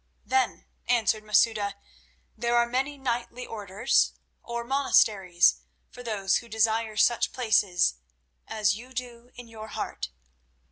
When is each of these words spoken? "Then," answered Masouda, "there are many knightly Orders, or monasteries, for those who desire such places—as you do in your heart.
"Then," 0.25 0.65
answered 0.87 1.23
Masouda, 1.23 1.75
"there 2.35 2.57
are 2.57 2.65
many 2.65 2.97
knightly 2.97 3.45
Orders, 3.45 4.13
or 4.41 4.63
monasteries, 4.63 5.57
for 5.91 6.01
those 6.01 6.37
who 6.37 6.49
desire 6.49 6.97
such 6.97 7.31
places—as 7.31 8.75
you 8.75 8.93
do 8.93 9.29
in 9.35 9.47
your 9.47 9.67
heart. 9.67 10.09